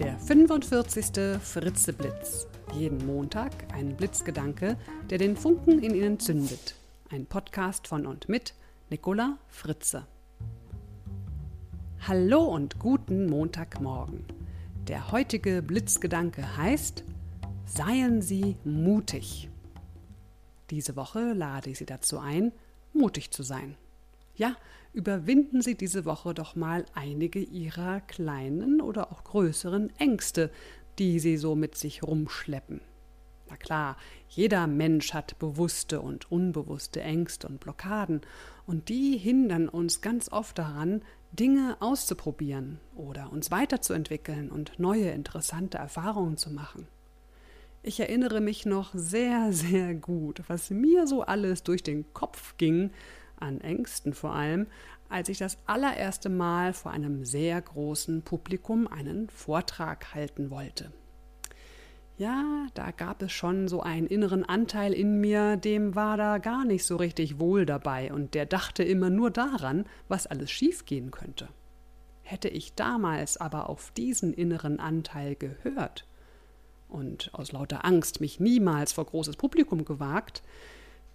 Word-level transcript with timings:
Der 0.00 0.18
45. 0.18 1.38
Fritzeblitz. 1.40 2.48
Jeden 2.74 3.06
Montag 3.06 3.52
ein 3.72 3.96
Blitzgedanke, 3.96 4.76
der 5.08 5.18
den 5.18 5.36
Funken 5.36 5.80
in 5.84 5.94
Ihnen 5.94 6.18
zündet. 6.18 6.74
Ein 7.10 7.26
Podcast 7.26 7.86
von 7.86 8.04
und 8.04 8.28
mit 8.28 8.54
Nicola 8.90 9.38
Fritze. 9.46 10.04
Hallo 12.00 12.42
und 12.42 12.80
guten 12.80 13.30
Montagmorgen. 13.30 14.24
Der 14.88 15.12
heutige 15.12 15.62
Blitzgedanke 15.62 16.56
heißt 16.56 17.04
Seien 17.64 18.20
Sie 18.20 18.56
mutig. 18.64 19.48
Diese 20.70 20.96
Woche 20.96 21.34
lade 21.34 21.70
ich 21.70 21.78
Sie 21.78 21.86
dazu 21.86 22.18
ein, 22.18 22.50
mutig 22.92 23.30
zu 23.30 23.44
sein. 23.44 23.76
Ja, 24.36 24.56
überwinden 24.92 25.62
Sie 25.62 25.76
diese 25.76 26.04
Woche 26.04 26.34
doch 26.34 26.56
mal 26.56 26.84
einige 26.94 27.40
Ihrer 27.40 28.00
kleinen 28.00 28.80
oder 28.80 29.12
auch 29.12 29.24
größeren 29.24 29.92
Ängste, 29.98 30.50
die 30.98 31.18
Sie 31.20 31.36
so 31.36 31.54
mit 31.54 31.76
sich 31.76 32.02
rumschleppen. 32.02 32.80
Na 33.48 33.56
klar, 33.56 33.96
jeder 34.28 34.66
Mensch 34.66 35.12
hat 35.12 35.38
bewusste 35.38 36.00
und 36.00 36.32
unbewusste 36.32 37.02
Ängste 37.02 37.46
und 37.46 37.60
Blockaden, 37.60 38.22
und 38.66 38.88
die 38.88 39.18
hindern 39.18 39.68
uns 39.68 40.00
ganz 40.00 40.32
oft 40.32 40.58
daran, 40.58 41.02
Dinge 41.32 41.76
auszuprobieren 41.80 42.80
oder 42.96 43.30
uns 43.30 43.50
weiterzuentwickeln 43.50 44.50
und 44.50 44.78
neue 44.78 45.10
interessante 45.10 45.78
Erfahrungen 45.78 46.36
zu 46.36 46.50
machen. 46.50 46.88
Ich 47.82 48.00
erinnere 48.00 48.40
mich 48.40 48.64
noch 48.64 48.92
sehr, 48.94 49.52
sehr 49.52 49.94
gut, 49.94 50.42
was 50.48 50.70
mir 50.70 51.06
so 51.06 51.22
alles 51.22 51.62
durch 51.62 51.82
den 51.82 52.12
Kopf 52.14 52.56
ging, 52.56 52.90
an 53.38 53.60
Ängsten 53.60 54.12
vor 54.12 54.34
allem, 54.34 54.66
als 55.08 55.28
ich 55.28 55.38
das 55.38 55.58
allererste 55.66 56.28
Mal 56.28 56.72
vor 56.72 56.92
einem 56.92 57.24
sehr 57.24 57.60
großen 57.60 58.22
Publikum 58.22 58.86
einen 58.86 59.28
Vortrag 59.30 60.14
halten 60.14 60.50
wollte. 60.50 60.92
Ja, 62.16 62.68
da 62.74 62.92
gab 62.92 63.22
es 63.22 63.32
schon 63.32 63.66
so 63.66 63.80
einen 63.80 64.06
inneren 64.06 64.44
Anteil 64.44 64.92
in 64.92 65.20
mir, 65.20 65.56
dem 65.56 65.96
war 65.96 66.16
da 66.16 66.38
gar 66.38 66.64
nicht 66.64 66.84
so 66.84 66.96
richtig 66.96 67.40
wohl 67.40 67.66
dabei 67.66 68.12
und 68.12 68.34
der 68.34 68.46
dachte 68.46 68.84
immer 68.84 69.10
nur 69.10 69.32
daran, 69.32 69.84
was 70.06 70.28
alles 70.28 70.50
schiefgehen 70.50 71.10
könnte. 71.10 71.48
Hätte 72.22 72.48
ich 72.48 72.74
damals 72.74 73.36
aber 73.36 73.68
auf 73.68 73.90
diesen 73.90 74.32
inneren 74.32 74.78
Anteil 74.78 75.34
gehört 75.34 76.06
und 76.88 77.30
aus 77.34 77.50
lauter 77.50 77.84
Angst 77.84 78.20
mich 78.20 78.38
niemals 78.38 78.92
vor 78.92 79.06
großes 79.06 79.36
Publikum 79.36 79.84
gewagt, 79.84 80.42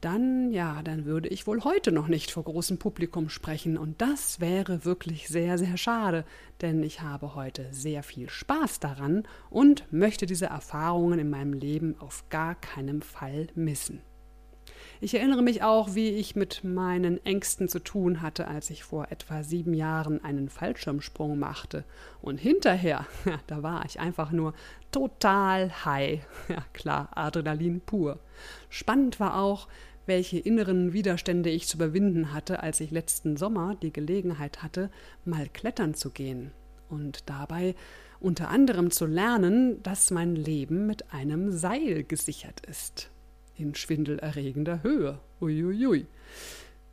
dann, 0.00 0.52
ja, 0.52 0.82
dann 0.82 1.04
würde 1.04 1.28
ich 1.28 1.46
wohl 1.46 1.64
heute 1.64 1.90
noch 1.90 2.08
nicht 2.08 2.30
vor 2.30 2.44
großem 2.44 2.78
Publikum 2.78 3.28
sprechen. 3.28 3.76
Und 3.76 4.00
das 4.00 4.40
wäre 4.40 4.84
wirklich 4.84 5.28
sehr, 5.28 5.58
sehr 5.58 5.76
schade, 5.76 6.24
denn 6.60 6.82
ich 6.82 7.00
habe 7.00 7.34
heute 7.34 7.66
sehr 7.72 8.02
viel 8.02 8.30
Spaß 8.30 8.80
daran 8.80 9.24
und 9.50 9.92
möchte 9.92 10.26
diese 10.26 10.46
Erfahrungen 10.46 11.18
in 11.18 11.30
meinem 11.30 11.52
Leben 11.52 11.96
auf 11.98 12.28
gar 12.28 12.54
keinen 12.54 13.02
Fall 13.02 13.48
missen. 13.54 14.00
Ich 15.00 15.14
erinnere 15.14 15.42
mich 15.42 15.62
auch, 15.62 15.94
wie 15.94 16.08
ich 16.08 16.34
mit 16.34 16.64
meinen 16.64 17.24
Ängsten 17.24 17.68
zu 17.68 17.78
tun 17.78 18.20
hatte, 18.20 18.48
als 18.48 18.68
ich 18.70 18.82
vor 18.82 19.12
etwa 19.12 19.44
sieben 19.44 19.72
Jahren 19.72 20.24
einen 20.24 20.48
Fallschirmsprung 20.48 21.38
machte. 21.38 21.84
Und 22.20 22.38
hinterher, 22.38 23.06
ja, 23.24 23.38
da 23.46 23.62
war 23.62 23.84
ich 23.84 24.00
einfach 24.00 24.32
nur 24.32 24.54
total 24.90 25.84
high. 25.84 26.26
Ja 26.48 26.64
klar, 26.72 27.10
Adrenalin 27.14 27.80
pur. 27.80 28.18
Spannend 28.70 29.20
war 29.20 29.38
auch, 29.38 29.68
welche 30.08 30.38
inneren 30.38 30.92
Widerstände 30.92 31.50
ich 31.50 31.68
zu 31.68 31.76
überwinden 31.76 32.32
hatte, 32.32 32.62
als 32.62 32.80
ich 32.80 32.90
letzten 32.90 33.36
Sommer 33.36 33.76
die 33.80 33.92
Gelegenheit 33.92 34.62
hatte, 34.62 34.90
mal 35.24 35.48
klettern 35.48 35.94
zu 35.94 36.10
gehen 36.10 36.50
und 36.88 37.28
dabei 37.28 37.74
unter 38.20 38.48
anderem 38.48 38.90
zu 38.90 39.06
lernen, 39.06 39.82
dass 39.82 40.10
mein 40.10 40.34
Leben 40.34 40.86
mit 40.86 41.12
einem 41.12 41.52
Seil 41.52 42.02
gesichert 42.02 42.62
ist. 42.66 43.10
In 43.56 43.74
schwindelerregender 43.74 44.82
Höhe. 44.82 45.20
Uiuiui. 45.40 46.06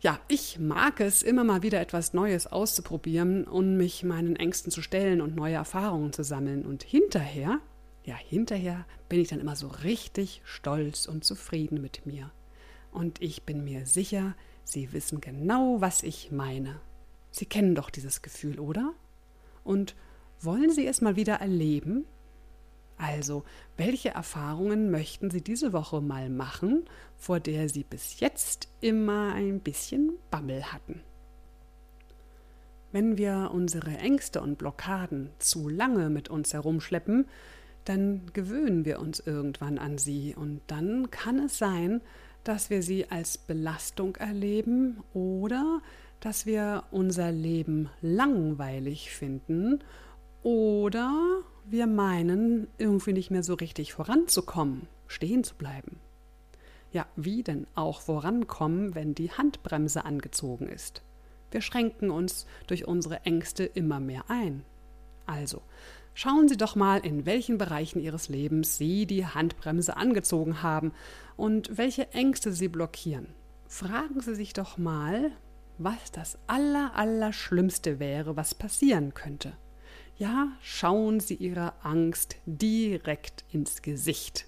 Ja, 0.00 0.20
ich 0.28 0.60
mag 0.60 1.00
es, 1.00 1.22
immer 1.22 1.42
mal 1.42 1.62
wieder 1.62 1.80
etwas 1.80 2.14
Neues 2.14 2.46
auszuprobieren 2.46 3.44
und 3.44 3.76
mich 3.76 4.04
meinen 4.04 4.36
Ängsten 4.36 4.70
zu 4.70 4.80
stellen 4.80 5.20
und 5.20 5.34
neue 5.34 5.54
Erfahrungen 5.54 6.12
zu 6.12 6.22
sammeln. 6.22 6.64
Und 6.64 6.84
hinterher, 6.84 7.58
ja, 8.04 8.14
hinterher 8.14 8.86
bin 9.08 9.18
ich 9.18 9.28
dann 9.28 9.40
immer 9.40 9.56
so 9.56 9.66
richtig 9.66 10.40
stolz 10.44 11.06
und 11.06 11.24
zufrieden 11.24 11.80
mit 11.80 12.06
mir. 12.06 12.30
Und 12.92 13.20
ich 13.22 13.44
bin 13.44 13.64
mir 13.64 13.86
sicher, 13.86 14.34
Sie 14.64 14.92
wissen 14.92 15.20
genau, 15.20 15.80
was 15.80 16.02
ich 16.02 16.30
meine. 16.30 16.80
Sie 17.30 17.46
kennen 17.46 17.74
doch 17.74 17.90
dieses 17.90 18.22
Gefühl, 18.22 18.58
oder? 18.58 18.92
Und 19.64 19.94
wollen 20.40 20.70
Sie 20.70 20.86
es 20.86 21.00
mal 21.00 21.16
wieder 21.16 21.34
erleben? 21.34 22.04
Also, 22.96 23.44
welche 23.76 24.10
Erfahrungen 24.10 24.90
möchten 24.90 25.30
Sie 25.30 25.40
diese 25.40 25.72
Woche 25.72 26.00
mal 26.00 26.30
machen, 26.30 26.84
vor 27.16 27.38
der 27.38 27.68
Sie 27.68 27.84
bis 27.84 28.18
jetzt 28.20 28.68
immer 28.80 29.32
ein 29.34 29.60
bisschen 29.60 30.14
Bammel 30.30 30.64
hatten? 30.72 31.02
Wenn 32.90 33.18
wir 33.18 33.50
unsere 33.52 33.98
Ängste 33.98 34.40
und 34.40 34.56
Blockaden 34.58 35.30
zu 35.38 35.68
lange 35.68 36.08
mit 36.08 36.28
uns 36.30 36.54
herumschleppen, 36.54 37.26
dann 37.84 38.22
gewöhnen 38.32 38.84
wir 38.84 38.98
uns 38.98 39.20
irgendwann 39.20 39.78
an 39.78 39.98
sie 39.98 40.34
und 40.34 40.60
dann 40.66 41.10
kann 41.10 41.38
es 41.38 41.58
sein, 41.58 42.02
dass 42.48 42.70
wir 42.70 42.82
sie 42.82 43.10
als 43.10 43.36
Belastung 43.36 44.16
erleben 44.16 45.02
oder 45.12 45.82
dass 46.20 46.46
wir 46.46 46.84
unser 46.90 47.30
Leben 47.30 47.90
langweilig 48.00 49.10
finden 49.10 49.84
oder 50.42 51.42
wir 51.66 51.86
meinen, 51.86 52.66
irgendwie 52.78 53.12
nicht 53.12 53.30
mehr 53.30 53.42
so 53.42 53.52
richtig 53.52 53.92
voranzukommen, 53.92 54.88
stehen 55.08 55.44
zu 55.44 55.56
bleiben. 55.56 56.00
Ja, 56.90 57.04
wie 57.16 57.42
denn 57.42 57.66
auch 57.74 58.00
vorankommen, 58.00 58.94
wenn 58.94 59.14
die 59.14 59.30
Handbremse 59.30 60.06
angezogen 60.06 60.68
ist? 60.68 61.02
Wir 61.50 61.60
schränken 61.60 62.10
uns 62.10 62.46
durch 62.66 62.88
unsere 62.88 63.26
Ängste 63.26 63.64
immer 63.64 64.00
mehr 64.00 64.24
ein. 64.28 64.64
Also, 65.26 65.60
Schauen 66.20 66.48
Sie 66.48 66.56
doch 66.56 66.74
mal, 66.74 66.98
in 67.06 67.26
welchen 67.26 67.58
Bereichen 67.58 68.00
Ihres 68.00 68.28
Lebens 68.28 68.76
Sie 68.76 69.06
die 69.06 69.24
Handbremse 69.24 69.96
angezogen 69.96 70.64
haben 70.64 70.90
und 71.36 71.78
welche 71.78 72.12
Ängste 72.12 72.52
Sie 72.52 72.66
blockieren. 72.66 73.28
Fragen 73.68 74.20
Sie 74.20 74.34
sich 74.34 74.52
doch 74.52 74.78
mal, 74.78 75.30
was 75.78 76.10
das 76.10 76.36
Allerallerschlimmste 76.48 78.00
wäre, 78.00 78.36
was 78.36 78.56
passieren 78.56 79.14
könnte. 79.14 79.52
Ja, 80.16 80.48
schauen 80.60 81.20
Sie 81.20 81.36
Ihrer 81.36 81.74
Angst 81.84 82.34
direkt 82.46 83.44
ins 83.52 83.80
Gesicht. 83.82 84.46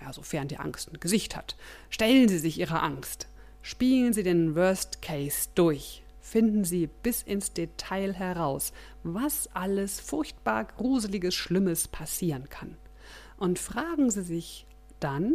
Ja, 0.00 0.14
sofern 0.14 0.48
die 0.48 0.56
Angst 0.56 0.90
ein 0.90 0.98
Gesicht 0.98 1.36
hat. 1.36 1.56
Stellen 1.90 2.30
Sie 2.30 2.38
sich 2.38 2.58
Ihrer 2.58 2.82
Angst. 2.82 3.28
Spielen 3.60 4.14
Sie 4.14 4.22
den 4.22 4.54
Worst 4.54 5.02
Case 5.02 5.50
durch 5.54 6.05
finden 6.26 6.64
Sie 6.64 6.88
bis 6.88 7.22
ins 7.22 7.52
Detail 7.52 8.12
heraus, 8.12 8.72
was 9.04 9.48
alles 9.54 10.00
furchtbar 10.00 10.64
Gruseliges, 10.64 11.34
Schlimmes 11.34 11.86
passieren 11.86 12.48
kann. 12.48 12.76
Und 13.36 13.60
fragen 13.60 14.10
Sie 14.10 14.22
sich 14.22 14.66
dann, 14.98 15.34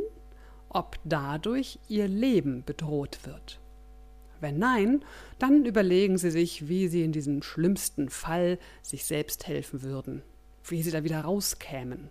ob 0.67 0.97
dadurch 1.05 1.79
Ihr 1.87 2.09
Leben 2.09 2.63
bedroht 2.65 3.19
wird. 3.23 3.61
Wenn 4.41 4.59
nein, 4.59 5.05
dann 5.39 5.65
überlegen 5.65 6.17
Sie 6.17 6.31
sich, 6.31 6.67
wie 6.67 6.89
Sie 6.89 7.03
in 7.03 7.13
diesem 7.13 7.41
schlimmsten 7.41 8.09
Fall 8.09 8.59
sich 8.81 9.05
selbst 9.05 9.47
helfen 9.47 9.83
würden, 9.83 10.23
wie 10.65 10.83
Sie 10.83 10.91
da 10.91 11.05
wieder 11.05 11.21
rauskämen. 11.21 12.09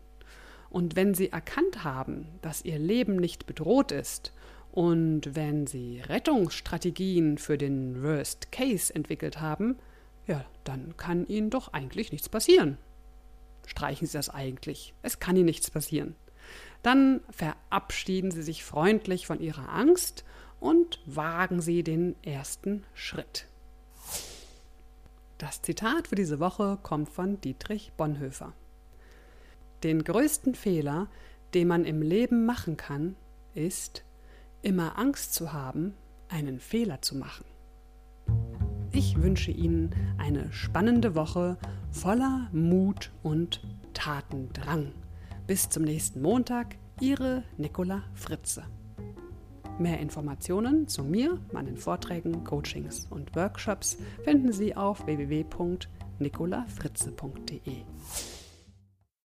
Und 0.71 0.97
wenn 0.97 1.13
Sie 1.13 1.33
erkannt 1.33 1.85
haben, 1.85 2.29
dass 2.41 2.65
Ihr 2.65 2.79
Leben 2.79 3.17
nicht 3.17 3.47
bedroht 3.47 3.93
ist 3.93 4.33
und 4.73 5.35
wenn 5.35 5.67
Sie 5.67 6.01
Rettungsstrategien 6.01 7.39
für 7.39 7.59
den 7.59 8.03
Worst 8.03 8.53
Case 8.53 8.95
entwickelt 8.95 9.41
haben, 9.41 9.77
ja, 10.27 10.45
dann 10.65 10.97
kann 10.97 11.27
Ihnen 11.27 11.51
doch 11.51 11.73
eigentlich 11.73 12.13
nichts 12.13 12.29
passieren. 12.29 12.79
Streichen 13.67 14.07
Sie 14.07 14.17
das 14.17 14.31
eigentlich. 14.31 14.95
Es 15.03 15.19
kann 15.19 15.37
Ihnen 15.37 15.47
nichts 15.47 15.71
passieren. 15.71 16.15
Dann 16.83 17.21
verabschieden 17.31 18.31
Sie 18.31 18.43
sich 18.43 18.65
freundlich 18.65 19.27
von 19.27 19.41
Ihrer 19.41 19.69
Angst 19.69 20.25
und 20.61 21.01
wagen 21.05 21.61
Sie 21.61 21.83
den 21.83 22.15
ersten 22.23 22.85
Schritt. 22.95 23.47
Das 25.39 25.63
Zitat 25.63 26.09
für 26.09 26.15
diese 26.15 26.39
Woche 26.39 26.79
kommt 26.83 27.09
von 27.09 27.41
Dietrich 27.41 27.93
Bonhoeffer. 27.97 28.53
Den 29.83 30.05
größten 30.05 30.55
Fehler, 30.55 31.09
den 31.55 31.67
man 31.67 31.85
im 31.85 32.03
Leben 32.03 32.45
machen 32.45 32.77
kann, 32.77 33.17
ist, 33.55 34.05
immer 34.63 34.99
Angst 34.99 35.35
zu 35.35 35.53
haben, 35.53 35.95
einen 36.29 36.61
Fehler 36.61 37.03
zu 37.03 37.17
machen. 37.17 37.45
Ich 38.93 39.21
wünsche 39.23 39.51
Ihnen 39.51 39.91
eine 40.19 40.53
spannende 40.53 41.15
Woche 41.15 41.57
voller 41.91 42.49
Mut 42.53 43.11
und 43.23 43.63
Tatendrang. 43.95 44.93
Bis 45.47 45.69
zum 45.69 45.85
nächsten 45.85 46.23
Montag, 46.23 46.77
Ihre 47.01 47.45
Nicola 47.57 48.03
Fritze. 48.15 48.65
Mehr 49.79 50.01
Informationen 50.01 50.89
zu 50.89 51.05
mir, 51.05 51.39
meinen 51.53 51.77
Vorträgen, 51.77 52.43
Coachings 52.45 53.07
und 53.09 53.35
Workshops 53.35 53.97
finden 54.25 54.53
Sie 54.53 54.77
auf 54.77 55.07
www.nicolafritze.de. 55.07 57.77